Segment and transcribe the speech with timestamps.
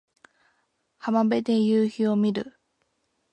[0.97, 2.57] 浜辺で夕陽を見る